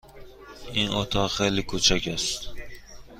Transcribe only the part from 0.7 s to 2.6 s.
این اتاق خیلی کوچک است.